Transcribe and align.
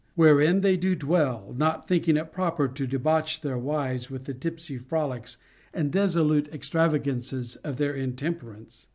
Wherein 0.15 0.61
they 0.61 0.77
do 0.77 0.97
well, 1.05 1.53
not 1.55 1.87
thinking 1.87 2.17
it 2.17 2.31
proper 2.31 2.67
to 2.67 2.87
debauch 2.87 3.39
their 3.41 3.59
wives 3.59 4.09
with 4.09 4.23
the 4.25 4.33
tipsy 4.33 4.79
frolics 4.79 5.37
and 5.75 5.91
dissolute 5.91 6.49
extravagances 6.51 7.55
of 7.57 7.77
their 7.77 7.93
in 7.93 8.15
temperance. 8.15 8.87